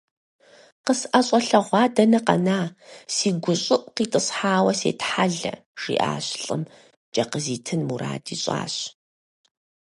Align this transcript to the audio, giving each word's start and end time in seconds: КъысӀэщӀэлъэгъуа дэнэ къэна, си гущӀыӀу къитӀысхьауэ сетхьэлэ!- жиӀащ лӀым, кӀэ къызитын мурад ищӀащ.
КъысӀэщӀэлъэгъуа 0.85 1.83
дэнэ 1.95 2.19
къэна, 2.25 2.59
си 3.13 3.27
гущӀыӀу 3.43 3.87
къитӀысхьауэ 3.95 4.71
сетхьэлэ!- 4.79 5.53
жиӀащ 5.81 6.27
лӀым, 6.43 6.63
кӀэ 7.13 7.23
къызитын 7.31 7.81
мурад 7.87 8.25
ищӀащ. 8.33 8.75